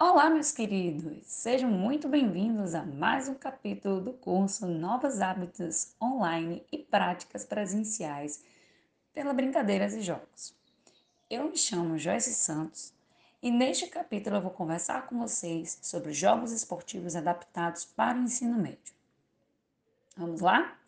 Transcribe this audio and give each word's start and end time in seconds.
Olá, 0.00 0.30
meus 0.30 0.52
queridos! 0.52 1.26
Sejam 1.26 1.68
muito 1.68 2.08
bem-vindos 2.08 2.72
a 2.72 2.84
mais 2.84 3.28
um 3.28 3.34
capítulo 3.34 4.00
do 4.00 4.12
curso 4.12 4.64
Novos 4.64 5.20
Hábitos 5.20 5.92
Online 6.00 6.64
e 6.70 6.78
Práticas 6.78 7.44
Presenciais 7.44 8.44
pela 9.12 9.32
Brincadeiras 9.32 9.94
e 9.94 10.00
Jogos. 10.00 10.54
Eu 11.28 11.50
me 11.50 11.56
chamo 11.56 11.98
Joyce 11.98 12.32
Santos 12.32 12.94
e 13.42 13.50
neste 13.50 13.88
capítulo 13.88 14.36
eu 14.36 14.42
vou 14.42 14.52
conversar 14.52 15.04
com 15.08 15.18
vocês 15.18 15.80
sobre 15.82 16.12
jogos 16.12 16.52
esportivos 16.52 17.16
adaptados 17.16 17.84
para 17.84 18.16
o 18.16 18.22
ensino 18.22 18.56
médio. 18.56 18.94
Vamos 20.16 20.40
lá? 20.40 20.78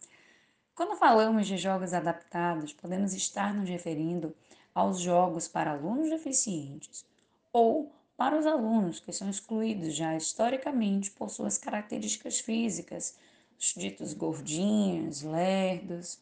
Quando 0.72 0.96
falamos 0.96 1.48
de 1.48 1.58
jogos 1.58 1.92
adaptados, 1.92 2.72
podemos 2.72 3.12
estar 3.12 3.52
nos 3.52 3.68
referindo 3.68 4.32
aos 4.72 5.00
jogos 5.00 5.48
para 5.48 5.72
alunos 5.72 6.08
deficientes 6.08 7.04
ou 7.52 7.92
para 8.20 8.38
os 8.38 8.44
alunos 8.44 9.00
que 9.00 9.14
são 9.14 9.30
excluídos 9.30 9.94
já 9.94 10.14
historicamente 10.14 11.10
por 11.10 11.30
suas 11.30 11.56
características 11.56 12.38
físicas, 12.38 13.16
os 13.58 13.72
ditos 13.72 14.12
gordinhos, 14.12 15.22
lerdos, 15.22 16.18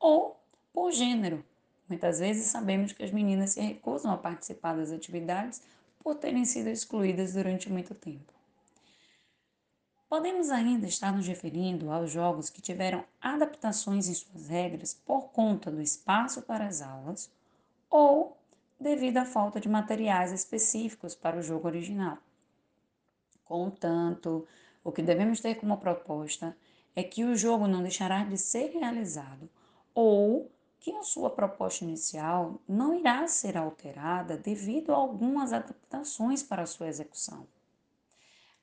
ou 0.00 0.40
por 0.72 0.90
gênero. 0.90 1.44
Muitas 1.86 2.18
vezes 2.18 2.46
sabemos 2.46 2.92
que 2.92 3.02
as 3.02 3.10
meninas 3.10 3.50
se 3.50 3.60
recusam 3.60 4.10
a 4.10 4.16
participar 4.16 4.74
das 4.74 4.90
atividades 4.90 5.60
por 6.02 6.14
terem 6.14 6.46
sido 6.46 6.68
excluídas 6.70 7.34
durante 7.34 7.70
muito 7.70 7.94
tempo. 7.94 8.32
Podemos 10.08 10.48
ainda 10.48 10.86
estar 10.86 11.12
nos 11.14 11.26
referindo 11.26 11.92
aos 11.92 12.10
jogos 12.10 12.48
que 12.48 12.62
tiveram 12.62 13.04
adaptações 13.20 14.08
em 14.08 14.14
suas 14.14 14.48
regras 14.48 14.94
por 14.94 15.28
conta 15.28 15.70
do 15.70 15.82
espaço 15.82 16.40
para 16.40 16.66
as 16.66 16.80
aulas 16.80 17.30
ou 17.90 18.38
devido 18.78 19.18
à 19.18 19.24
falta 19.24 19.60
de 19.60 19.68
materiais 19.68 20.32
específicos 20.32 21.14
para 21.14 21.38
o 21.38 21.42
jogo 21.42 21.66
original. 21.66 22.18
Contanto, 23.44 24.46
o 24.84 24.92
que 24.92 25.02
devemos 25.02 25.40
ter 25.40 25.56
como 25.56 25.78
proposta 25.78 26.56
é 26.94 27.02
que 27.02 27.24
o 27.24 27.36
jogo 27.36 27.66
não 27.66 27.82
deixará 27.82 28.24
de 28.24 28.36
ser 28.36 28.70
realizado 28.72 29.48
ou 29.94 30.50
que 30.80 30.92
a 30.92 31.02
sua 31.02 31.30
proposta 31.30 31.84
inicial 31.84 32.60
não 32.68 32.94
irá 32.94 33.26
ser 33.26 33.56
alterada 33.56 34.36
devido 34.36 34.92
a 34.92 34.96
algumas 34.96 35.52
adaptações 35.52 36.42
para 36.42 36.62
a 36.62 36.66
sua 36.66 36.88
execução. 36.88 37.46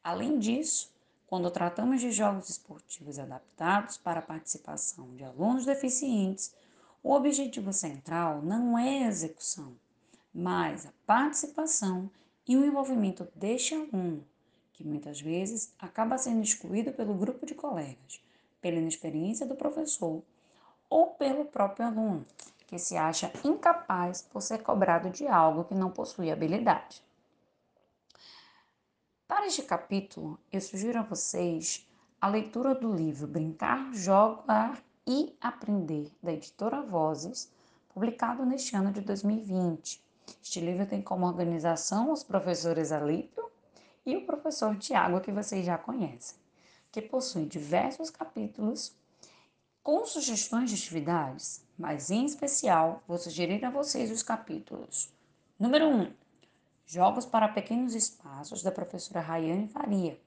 Além 0.03 0.39
disso, 0.39 0.93
quando 1.27 1.51
tratamos 1.51 1.99
de 1.99 2.11
jogos 2.11 2.49
esportivos 2.49 3.19
adaptados 3.19 3.97
para 3.97 4.19
a 4.19 4.23
participação 4.23 5.15
de 5.15 5.23
alunos 5.23 5.65
deficientes, 5.65 6.53
o 7.03 7.11
objetivo 7.11 7.73
central 7.73 8.41
não 8.41 8.77
é 8.77 9.03
a 9.03 9.07
execução, 9.07 9.75
mas 10.37 10.85
a 10.85 10.91
participação 11.05 12.11
e 12.45 12.57
o 12.57 12.65
envolvimento 12.65 13.25
deste 13.33 13.73
aluno, 13.73 14.27
que 14.73 14.83
muitas 14.83 15.21
vezes 15.21 15.73
acaba 15.79 16.17
sendo 16.17 16.43
excluído 16.43 16.91
pelo 16.91 17.13
grupo 17.13 17.45
de 17.45 17.55
colegas, 17.55 18.21
pela 18.59 18.75
inexperiência 18.75 19.45
do 19.45 19.55
professor 19.55 20.21
ou 20.89 21.07
pelo 21.11 21.45
próprio 21.45 21.85
aluno, 21.85 22.25
que 22.67 22.77
se 22.77 22.97
acha 22.97 23.31
incapaz 23.45 24.23
por 24.23 24.41
ser 24.41 24.61
cobrado 24.61 25.09
de 25.09 25.25
algo 25.25 25.63
que 25.63 25.73
não 25.73 25.89
possui 25.89 26.29
habilidade. 26.29 27.01
Para 29.25 29.47
este 29.47 29.63
capítulo, 29.63 30.37
eu 30.51 30.59
sugiro 30.59 30.99
a 30.99 31.03
vocês 31.03 31.87
a 32.19 32.27
leitura 32.27 32.75
do 32.75 32.93
livro 32.93 33.25
Brincar, 33.25 33.93
Jogar 33.93 34.83
e 35.07 35.33
Aprender, 35.39 36.11
da 36.21 36.33
editora 36.33 36.81
Vozes, 36.81 37.49
publicado 37.87 38.45
neste 38.45 38.75
ano 38.75 38.91
de 38.91 38.99
2020 38.99 40.04
este 40.41 40.59
livro 40.59 40.85
tem 40.85 41.01
como 41.01 41.25
organização 41.25 42.11
os 42.11 42.23
professores 42.23 42.91
Alípio 42.91 43.49
e 44.05 44.15
o 44.15 44.25
professor 44.25 44.77
Tiago, 44.77 45.21
que 45.21 45.31
vocês 45.31 45.65
já 45.65 45.77
conhecem, 45.77 46.37
que 46.91 47.01
possui 47.01 47.45
diversos 47.45 48.09
capítulos 48.09 48.95
com 49.83 50.05
sugestões 50.05 50.69
de 50.69 50.75
atividades, 50.75 51.63
mas 51.77 52.09
em 52.09 52.25
especial 52.25 53.03
vou 53.07 53.17
sugerir 53.17 53.63
a 53.65 53.69
vocês 53.69 54.09
os 54.11 54.23
capítulos. 54.23 55.11
Número 55.59 55.87
1. 55.87 56.01
Um, 56.01 56.13
Jogos 56.87 57.25
para 57.25 57.47
Pequenos 57.47 57.95
Espaços, 57.95 58.61
da 58.61 58.71
professora 58.71 59.19
Rayane 59.19 59.67
Faria. 59.67 60.19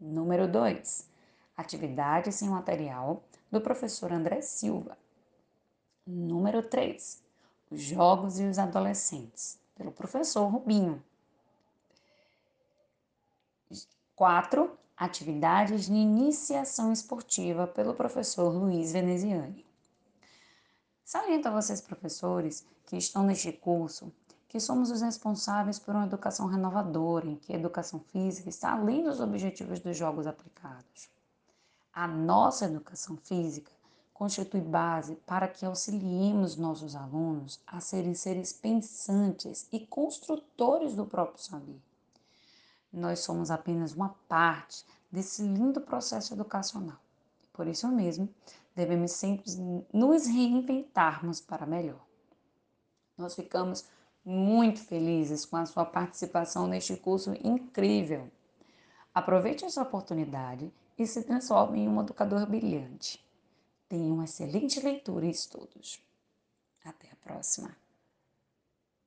Número 0.00 0.48
2. 0.48 1.08
Atividades 1.56 2.34
sem 2.34 2.48
material, 2.48 3.22
do 3.50 3.60
professor 3.60 4.12
André 4.12 4.40
Silva. 4.40 4.98
Número 6.04 6.62
3. 6.62 7.22
Os 7.72 7.80
Jogos 7.80 8.38
e 8.38 8.44
os 8.44 8.58
Adolescentes, 8.58 9.58
pelo 9.74 9.90
professor 9.90 10.46
Rubinho. 10.46 11.02
4. 14.14 14.70
Atividades 14.94 15.86
de 15.86 15.94
iniciação 15.94 16.92
esportiva, 16.92 17.66
pelo 17.66 17.94
professor 17.94 18.50
Luiz 18.50 18.92
Veneziani. 18.92 19.64
Saliento 21.02 21.48
a 21.48 21.50
vocês, 21.50 21.80
professores, 21.80 22.66
que 22.84 22.98
estão 22.98 23.22
neste 23.22 23.50
curso, 23.50 24.12
que 24.46 24.60
somos 24.60 24.90
os 24.90 25.00
responsáveis 25.00 25.78
por 25.78 25.94
uma 25.94 26.04
educação 26.04 26.48
renovadora, 26.48 27.26
em 27.26 27.36
que 27.36 27.54
a 27.54 27.58
educação 27.58 28.00
física 28.12 28.50
está 28.50 28.72
além 28.72 29.02
dos 29.02 29.18
objetivos 29.18 29.80
dos 29.80 29.96
jogos 29.96 30.26
aplicados. 30.26 31.08
A 31.90 32.06
nossa 32.06 32.66
educação 32.66 33.16
física 33.16 33.72
constitui 34.12 34.60
base 34.60 35.16
para 35.26 35.48
que 35.48 35.64
auxiliemos 35.64 36.56
nossos 36.56 36.94
alunos 36.94 37.60
a 37.66 37.80
serem 37.80 38.14
seres 38.14 38.52
pensantes 38.52 39.66
e 39.72 39.80
construtores 39.80 40.94
do 40.94 41.06
próprio 41.06 41.42
saber. 41.42 41.80
Nós 42.92 43.20
somos 43.20 43.50
apenas 43.50 43.94
uma 43.94 44.10
parte 44.28 44.84
desse 45.10 45.42
lindo 45.42 45.80
processo 45.80 46.34
educacional. 46.34 46.98
Por 47.52 47.66
isso 47.66 47.88
mesmo, 47.88 48.28
devemos 48.74 49.12
sempre 49.12 49.44
nos 49.92 50.26
reinventarmos 50.26 51.40
para 51.40 51.66
melhor. 51.66 52.00
Nós 53.16 53.34
ficamos 53.34 53.86
muito 54.24 54.80
felizes 54.80 55.44
com 55.44 55.56
a 55.56 55.66
sua 55.66 55.84
participação 55.84 56.66
neste 56.66 56.96
curso 56.96 57.34
incrível. 57.42 58.30
Aproveite 59.14 59.64
essa 59.64 59.82
oportunidade 59.82 60.72
e 60.98 61.06
se 61.06 61.22
transforme 61.22 61.80
em 61.80 61.88
um 61.88 62.00
educador 62.00 62.46
brilhante. 62.46 63.22
Tenha 63.92 64.10
uma 64.10 64.24
excelente 64.24 64.80
leitura 64.80 65.26
e 65.26 65.30
estudos. 65.30 66.00
Até 66.82 67.10
a 67.10 67.16
próxima! 67.16 67.81